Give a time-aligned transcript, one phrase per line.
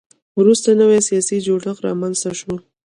[0.39, 2.53] وروسته نوی سیاسي جوړښت رامنځته شو.